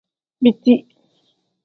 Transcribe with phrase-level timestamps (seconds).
[0.43, 0.75] Biti.